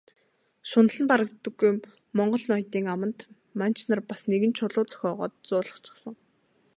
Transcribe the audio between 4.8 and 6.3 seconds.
зохиогоод зуулгачихсан.